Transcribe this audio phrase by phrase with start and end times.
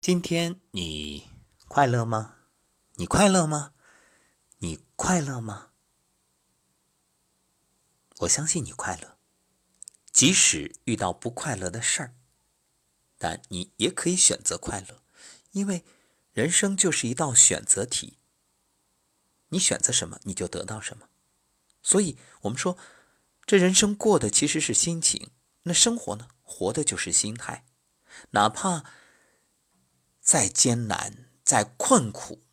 [0.00, 1.28] 今天你
[1.68, 2.36] 快乐吗？
[2.94, 3.74] 你快乐吗？
[4.56, 5.72] 你快乐吗？
[8.20, 9.18] 我相信你快乐，
[10.10, 12.14] 即使遇到不快乐的事儿，
[13.18, 15.02] 但你也可以选择快乐，
[15.50, 15.84] 因为
[16.32, 18.16] 人生就是一道选择题。
[19.50, 21.10] 你选择什么，你就得到什么。
[21.82, 22.78] 所以，我们说，
[23.44, 25.30] 这人生过的其实是心情，
[25.64, 27.66] 那生活呢，活的就是心态，
[28.30, 28.94] 哪怕。
[30.30, 32.44] 再艰难，再困苦，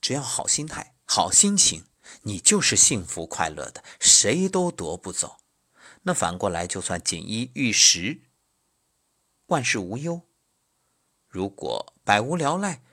[0.00, 1.84] 只要好心态、好心情，
[2.22, 5.38] 你就是幸福快乐的，谁都夺不走。
[6.02, 8.20] 那反过来，就算锦衣玉食，
[9.46, 10.28] 万事无忧，
[11.26, 12.84] 如果百无聊赖，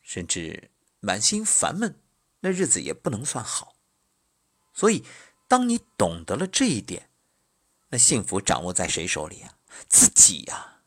[0.00, 2.00] 甚至满心烦闷，
[2.40, 3.76] 那日子也不能算好。
[4.72, 5.04] 所以，
[5.46, 7.10] 当你懂得了这一点，
[7.90, 9.58] 那幸福掌握在谁手里啊？
[9.90, 10.80] 自己呀。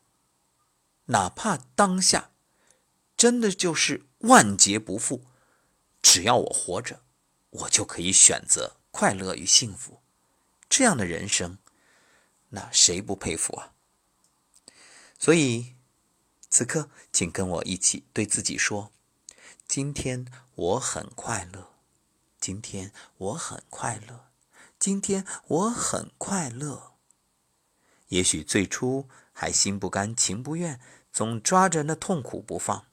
[1.04, 2.32] 哪怕当下。
[3.20, 5.26] 真的就是万劫不复，
[6.00, 7.02] 只要我活着，
[7.50, 10.00] 我就可以选择快乐与幸福。
[10.70, 11.58] 这样的人生，
[12.48, 13.74] 那谁不佩服啊？
[15.18, 15.74] 所以，
[16.48, 18.90] 此刻，请跟我一起对自己说：
[19.68, 21.74] 今天我很快乐，
[22.40, 24.30] 今天我很快乐，
[24.78, 26.94] 今天我很快乐。
[28.08, 30.80] 也许最初还心不甘情不愿，
[31.12, 32.86] 总抓着那痛苦不放。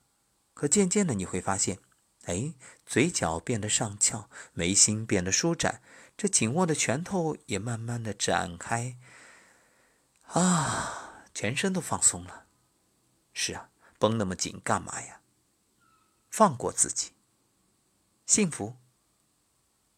[0.57, 1.77] 可渐渐的你会发现，
[2.25, 5.83] 哎，嘴角变得上翘，眉心变得舒展，
[6.17, 8.97] 这紧握的拳头也慢慢的展开，
[10.23, 12.47] 啊，全身都放松了。
[13.33, 13.69] 是啊，
[13.99, 15.21] 绷那么紧干嘛呀？
[16.31, 17.11] 放过自己，
[18.25, 18.77] 幸福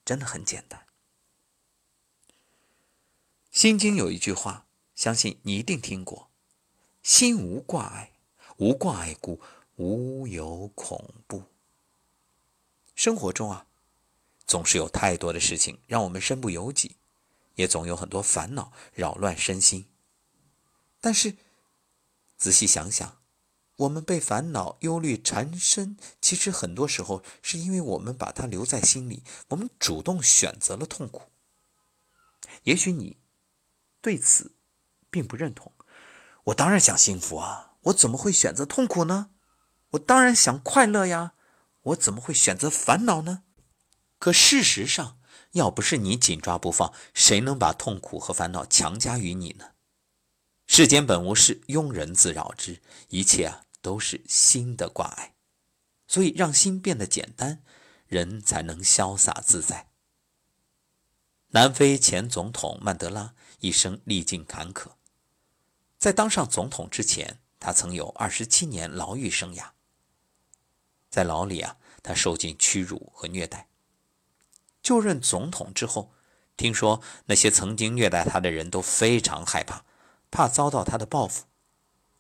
[0.04, 0.86] 真的很简单。
[3.50, 6.30] 心经有一句话，相信你一定听过：
[7.02, 8.12] 心无挂碍，
[8.58, 9.42] 无挂碍故。
[9.80, 11.46] 无有恐怖。
[12.96, 13.66] 生活中啊，
[14.46, 16.98] 总是有太多的事情让我们身不由己，
[17.56, 19.86] 也总有很多烦恼扰乱身心。
[21.00, 21.38] 但是，
[22.38, 23.22] 仔细想想，
[23.78, 31.30] 我们被烦恼、忧虑缠身，其实很多时候是因为我们把它留在心里，我们主动选择了痛苦。
[32.64, 33.16] 也许你
[34.02, 34.52] 对此
[35.10, 35.72] 并不认同。
[36.44, 39.32] 我当然想幸福啊，我怎么会选择痛苦呢？
[39.92, 41.34] 我当然想快乐呀，
[41.82, 43.44] 我怎么会选择烦恼呢？
[44.20, 45.20] 可事实上，
[45.54, 49.72] 要不是你紧抓不放，谁能把痛苦和烦恼强加于你呢？
[50.68, 52.82] 世间本无事，庸人自扰之。
[53.08, 55.34] 一切啊，都是心的挂碍。
[56.08, 57.64] 所以，让心变得简单，
[58.06, 59.90] 人才能潇洒自在。
[61.48, 64.92] 南非前总统曼德拉一生历尽坎坷，
[65.98, 69.72] 在当上总统之前，他曾有二十七年牢狱生涯。
[71.10, 73.68] 在牢里啊，他受尽屈辱和虐待。
[74.82, 76.12] 就任总统之后，
[76.56, 79.84] 听说那些曾经虐待他的人都非常害怕，
[80.32, 81.46] 怕遭到他的报复。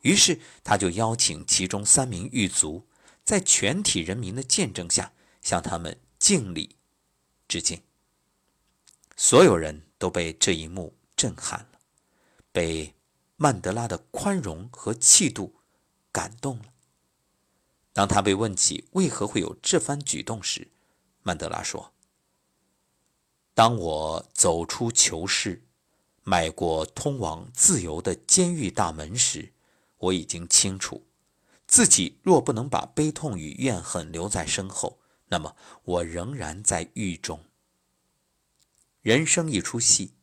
[0.02, 2.88] 于是他就邀请其中三名狱卒，
[3.24, 5.12] 在全体人民的见证下，
[5.42, 6.78] 向他们敬礼
[7.48, 7.82] 致敬。
[9.18, 11.80] 所有人都被这一幕震撼了，
[12.52, 12.96] 被
[13.36, 15.56] 曼德拉的宽容和气度
[16.12, 16.66] 感动了。
[17.92, 20.70] 当他被问起为何会有这番举动时，
[21.24, 21.94] 曼德拉说
[23.54, 25.66] ：“当我走出囚室，
[26.24, 29.54] 迈过通往自由的监狱大门时，
[29.98, 31.06] 我已经清楚，
[31.68, 37.44] 自己若不能把悲痛与怨恨留在身后，那么我仍然在狱中。
[39.02, 40.14] 人生一出戏，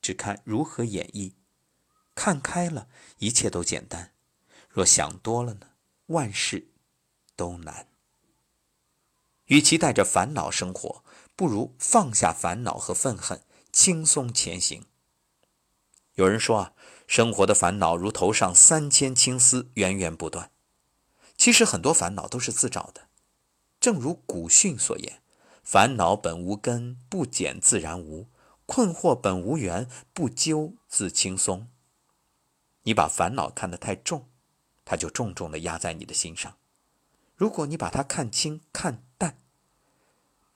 [0.00, 1.34] 只看如何演绎。
[2.14, 2.88] 看开了，
[3.18, 4.12] 一切都简单；
[4.68, 5.68] 若想多了呢，
[6.06, 6.70] 万事……”
[7.36, 7.88] 都难。
[9.46, 11.04] 与其带着烦恼生活，
[11.36, 14.86] 不如放下烦恼和愤恨，轻松前行。
[16.14, 16.72] 有人说啊，
[17.06, 20.50] 生活的烦恼如头上三千青丝，源源不断。
[21.36, 23.08] 其实很多烦恼都是自找的。
[23.80, 25.20] 正如古训所言
[25.62, 28.28] ：“烦恼本无根，不减自然无；
[28.64, 31.68] 困惑本无缘，不究自轻松。”
[32.84, 34.28] 你把烦恼看得太重，
[34.84, 36.56] 它就重重的压在你的心上。
[37.36, 39.40] 如果你把它看清看淡，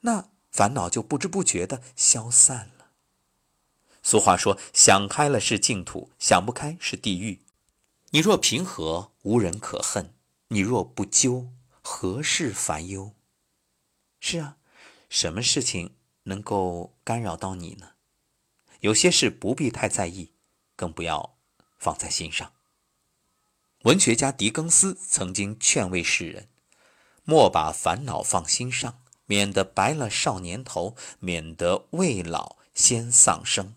[0.01, 2.91] 那烦恼就不知不觉的消散了。
[4.01, 7.41] 俗话说：“想开了是净土，想不开是地狱。”
[8.11, 10.13] 你若平和，无人可恨；
[10.47, 13.13] 你若不纠，何事烦忧？
[14.19, 14.57] 是啊，
[15.09, 17.91] 什么事情能够干扰到你呢？
[18.79, 20.31] 有些事不必太在意，
[20.75, 21.37] 更不要
[21.77, 22.53] 放在心上。
[23.83, 26.49] 文学家狄更斯曾经劝慰世人：
[27.29, 33.75] 莫把烦恼放心上，免得白了少年头，免得未老先丧生。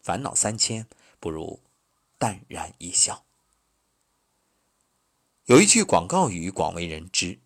[0.00, 0.86] 烦恼三千，
[1.20, 1.60] 不如
[2.16, 3.26] 淡然一笑。
[5.44, 7.38] 有一句广告语广为人知：“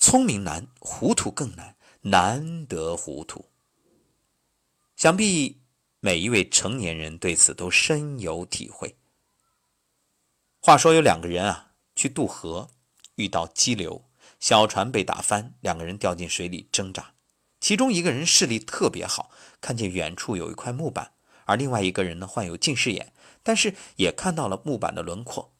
[0.00, 3.44] 聪明难，糊涂更难，难得糊涂。”
[4.96, 5.60] 想必
[6.00, 8.96] 每一位成年人对此都深有体会。
[10.62, 12.70] 话说有两个人啊，去渡河，
[13.16, 14.02] 遇到激流，
[14.40, 17.12] 小船被打翻，两个人掉进水里挣扎。
[17.60, 21.12] 其中一个人视力特别好，看见远处有一块木板，
[21.44, 25.52] 而另外一个人呢患有近视眼，但是也看到了木板的轮廓。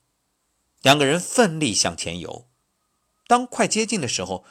[0.80, 2.48] 两个人奋力向前游，
[3.26, 4.46] 当快接近的时候，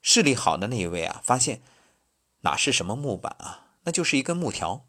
[0.00, 1.60] 视力好的那一位啊，发现
[2.40, 4.86] 哪是什么木板啊，那就是一根木条。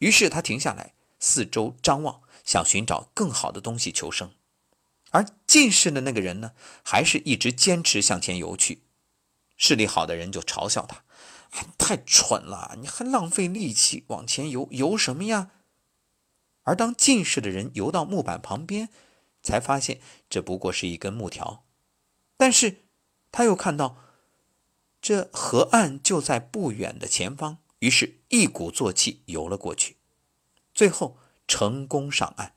[0.00, 4.32] 于是他停下来，四周张望，想寻找更好的东西求生。
[5.16, 6.52] 而近视的那个人呢，
[6.82, 8.82] 还是一直坚持向前游去。
[9.56, 11.04] 视力好的人就嘲笑他
[11.78, 15.52] ：“太蠢了，你还浪费力气往前游，游什么呀？”
[16.64, 18.90] 而当近视的人游到木板旁边，
[19.42, 21.64] 才发现这不过是一根木条。
[22.36, 22.82] 但是
[23.32, 23.96] 他又看到
[25.00, 29.96] 这河岸就在不远的前方，于是一鼓作气游了过去，
[30.74, 31.16] 最后
[31.48, 32.55] 成功上岸。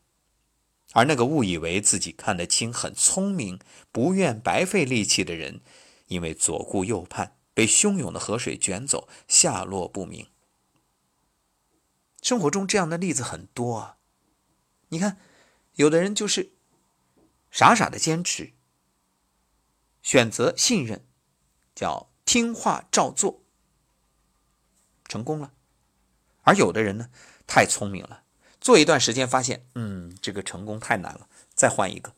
[1.00, 3.58] 而那个误以为自己看得清、很聪明、
[3.90, 5.62] 不愿白费力气的人，
[6.08, 10.28] 因为左顾右盼，被汹涌的河水卷走，下落不明。
[12.22, 13.98] 生活中这样的例子很多啊。
[14.90, 15.18] 你看，
[15.76, 16.52] 有的人就是
[17.50, 18.52] 傻傻的坚持，
[20.04, 21.06] 选择信任，
[21.74, 23.42] 叫听话照做，
[25.06, 25.54] 成功了；
[26.42, 27.10] 而有的人呢，
[27.48, 28.24] 太聪明了。
[28.62, 32.14] 做一段时间，发现，嗯，这个成功太难了，再换一个。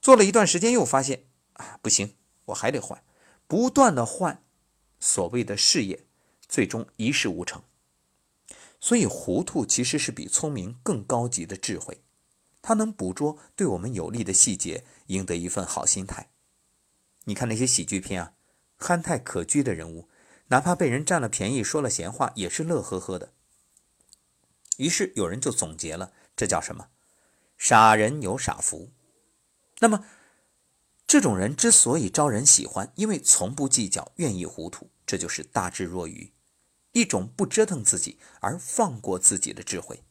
[0.00, 1.24] 做了一段时间，又发现，
[1.54, 2.14] 啊，不行，
[2.46, 3.02] 我还得换，
[3.46, 4.42] 不断的换，
[5.00, 6.04] 所谓的事业，
[6.46, 7.62] 最终一事无成。
[8.78, 12.02] 所以，糊涂其实是比聪明更高级的智慧，
[12.60, 16.28] 它能捕捉对我们有利的细节，赢得一份好心态。
[17.24, 18.34] 你看那些喜剧片啊，
[18.76, 20.08] 憨态可掬的人物，
[20.48, 23.32] 哪怕被人占了便宜，说了闲话，也是乐呵呵的。
[24.76, 26.88] 于是有人就总结了，这叫什么？
[27.56, 28.90] 傻人有傻福。
[29.78, 30.04] 那么，
[31.06, 36.32] 这种人之所以招人喜欢，因为从不计较，愿意糊涂，这就是大智若愚，
[36.92, 40.02] 一种不折腾自己而放过自己的智慧。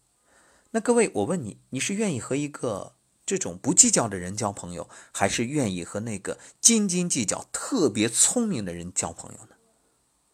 [0.71, 2.95] 那各位，我问你，你是愿意和一个
[3.25, 9.55] 这种不计较的人交朋友，还是愿意和那个斤斤计较、特别聪明的人交朋友呢？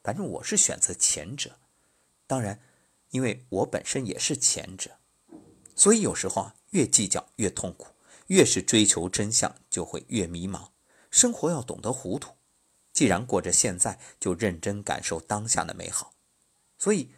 [0.01, 1.57] 反正我是选择前者。
[2.25, 2.61] 当然。
[3.11, 4.97] 因为我本身也是前者，
[5.75, 7.87] 所以有时候啊，越计较越痛苦，
[8.27, 10.69] 越是追求真相就会越迷茫。
[11.09, 12.35] 生活要懂得糊涂，
[12.93, 16.13] 既然过着现在，就认真感受当下的美好。
[16.77, 17.11] 所以，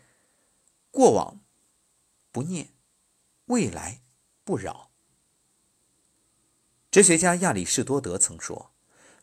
[0.89, 1.39] 过往
[2.31, 2.69] 不念，
[3.45, 4.01] 未来
[4.43, 4.89] 不扰。
[6.89, 8.71] 哲学家亚里士多德曾说：“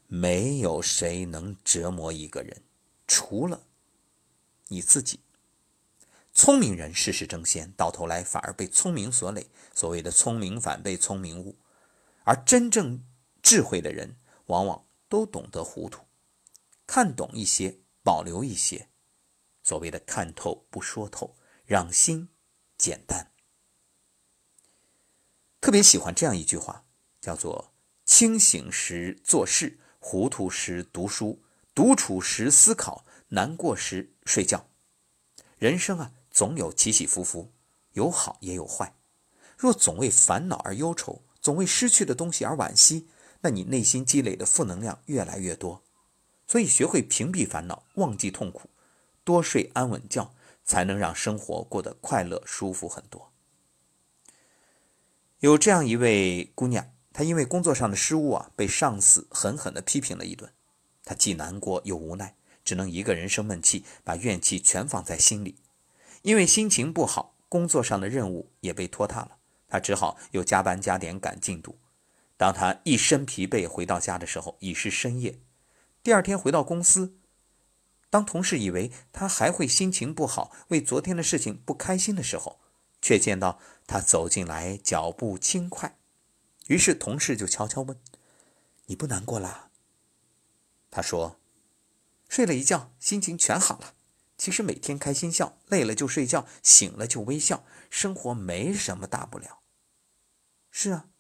[0.07, 2.63] 没有谁能折磨一个人，
[3.07, 3.67] 除了
[4.69, 5.21] 你自己。”
[6.33, 9.51] 聪明人事事争先，到头来反而被聪明所累。
[9.75, 11.59] 所谓的聪明反被聪明误，
[12.25, 13.05] 而真正
[13.43, 14.17] 智慧的人，
[14.47, 16.07] 往往都懂得糊涂，
[16.87, 18.89] 看懂一些，保留一些。
[19.63, 22.29] 所谓的看透不说透，让心
[22.79, 23.33] 简单。
[25.61, 26.87] 特别喜欢这样一句话，
[27.21, 27.75] 叫做：
[28.07, 31.43] 清醒时做事，糊涂时读书，
[31.75, 34.69] 独处时思考，难过时睡觉。
[35.59, 36.13] 人生啊。
[36.31, 37.53] 总有起起伏伏，
[37.93, 38.95] 有好也有坏。
[39.59, 43.09] 若总为烦恼而忧愁，总为失去的东西而惋惜，
[43.43, 45.83] 那你内心积累的负能量越来越多。
[46.47, 48.71] 所以，学会屏蔽烦恼，忘记痛苦，
[49.23, 50.35] 多睡安稳觉，
[50.65, 53.31] 才能让生活过得快乐舒服很多。
[55.41, 60.53] 有这样一位姑娘，她因为工作上的失误啊，被上司狠狠地批评了一顿。
[61.05, 62.35] 她既难过又无奈，
[62.65, 65.57] 只能一个人生闷气，把怨气全放在心里。
[66.23, 71.79] 因为心情不好，工作上的任务也被拖沓了，他只好又加班加点赶进度。
[72.37, 75.41] 当他一身疲惫回到家的时候，已是深夜。
[76.03, 77.19] 第二天回到公司，
[78.09, 82.61] 当同事以为他还会心情不好，为昨天的事情不开心的时候，
[83.03, 85.99] 却见到他走进来，脚步轻快。
[86.69, 87.99] 于是同事就悄悄问
[88.87, 89.71] ：“你不难过啦？”
[90.91, 91.37] 他说
[92.29, 93.95] ：“睡了一觉，心情全好了。”
[94.41, 99.61] 其实每天开心笑，累了就睡觉，醒了就微笑，生活没什么大不了。
[100.71, 101.11] 是啊，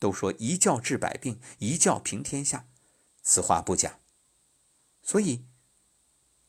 [0.00, 2.66] 都说一觉治百病，一觉平天下，
[3.22, 4.00] 此话不假。
[5.00, 5.44] 所以，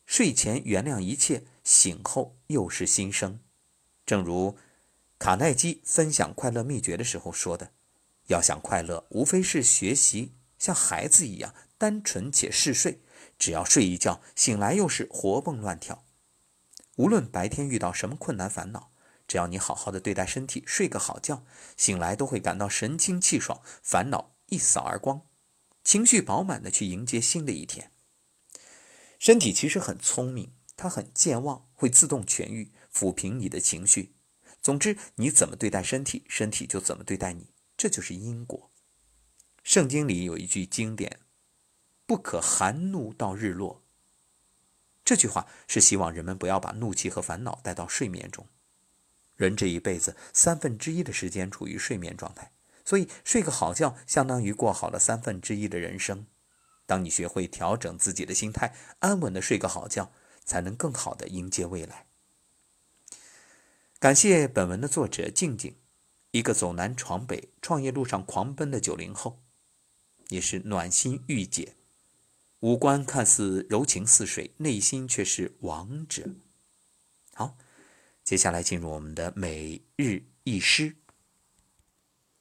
[0.08, 3.40] 睡前原谅一切，醒后又是新生。
[4.08, 4.58] 正如
[5.20, 7.74] 卡耐基分享快乐秘诀的时候说的
[8.30, 13.04] ：“要想快乐，无非是学习像孩子一样单纯且嗜睡，
[13.38, 16.06] 只要睡一觉，醒来又是活蹦乱跳。
[16.96, 18.92] 无论白天遇到什么困难烦恼。”
[19.28, 25.26] 只要你好好的对待身体，睡个好觉，醒来都会感到神清气爽，烦恼一扫而光，
[25.84, 27.92] 情绪饱满的去迎接新的一天。
[29.18, 34.14] 身体其实很聪明，它很健忘，会自动痊愈，抚平你的情绪。
[34.62, 38.70] 总之，你怎么对待身体，身体就怎么对待你，这就是因果。
[39.64, 41.22] 圣经里有一句经典
[42.06, 43.82] ：“不可含怒到日落。”
[45.06, 48.48] 这句话是希望人们不要把怒气和烦恼带到睡眠中。
[49.36, 52.52] 人这一辈子三分之一的时间处于睡眠状态，
[52.84, 56.26] 所以睡个好觉相当于过好了三分之一的人生。
[56.86, 60.12] 当你学会调整自己的心态，安稳的睡个好觉，
[60.46, 62.06] 才能更好的迎接未来。
[64.00, 65.76] 感谢本文的作者静静，
[66.32, 69.42] 一个走南闯北、创业路上狂奔的九零后，
[70.30, 71.76] 也是暖心御姐，
[72.66, 76.32] 五官看似柔情似水，内心却是王者。
[77.36, 77.56] 好。
[78.24, 80.96] 接下来进入我们的每日一诗。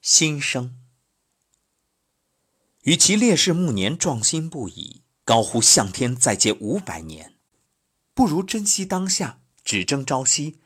[0.01, 0.79] 心声：
[2.81, 7.35] 与其烈士暮年壮心不已，高呼向天再借五百年，
[8.15, 10.57] 不如珍惜当下，只争朝夕，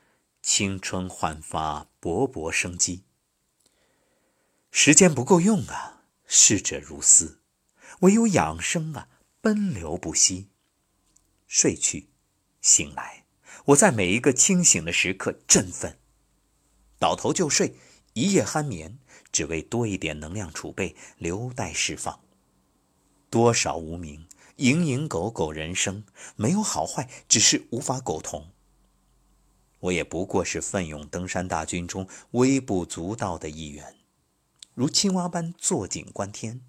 [0.42, 3.04] 青春焕发，勃勃生机。
[4.72, 7.42] 时间不够用啊，逝者如斯，
[8.00, 9.10] 唯有养生啊，
[9.50, 10.50] 奔流不息。
[11.48, 12.12] 睡去，
[12.62, 13.26] 醒来。
[13.66, 15.98] 我在每一个清醒的时刻振奋，
[17.00, 17.74] 倒头就睡，
[18.14, 19.00] 一夜酣眠，
[19.32, 22.20] 只为多一点能量储备，留待释放。
[23.32, 24.28] 多少无名，
[24.58, 26.04] 蝇营狗苟人生，
[26.36, 28.52] 没有好坏，只是无法苟同。
[29.80, 33.96] 我也不过是奋勇登山大军中微不足道的一员，
[34.76, 36.62] 如青蛙般坐井观天。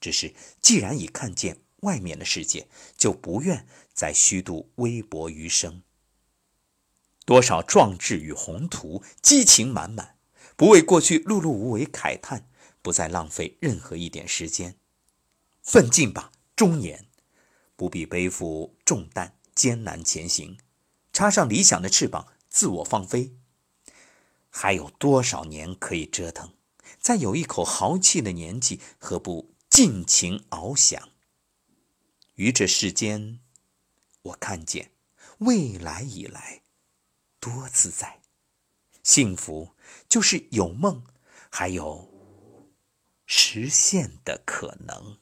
[0.00, 5.82] 只是既然已看见外面的世界，就不愿再虚度微薄余生。
[7.24, 10.16] 多少壮志与宏图，激情满满，
[10.56, 12.48] 不为过去碌碌无为慨叹，
[12.80, 14.76] 不再浪费任何一点时间，
[15.62, 17.06] 奋进吧，中年，
[17.76, 20.56] 不必背负重担，艰难前行，
[21.12, 23.36] 插上理想的翅膀，自我放飞。
[24.48, 26.54] 还有多少年可以折腾？
[26.98, 31.10] 在有一口豪气的年纪，何不尽情翱翔？
[32.38, 33.40] 于这世间，
[34.22, 34.92] 我看见
[35.38, 36.62] 未来以来。
[37.40, 38.20] 多自在，
[39.02, 39.74] 幸福
[40.08, 41.04] 就是有梦，
[41.50, 42.08] 还有
[43.26, 45.18] 实现的可能。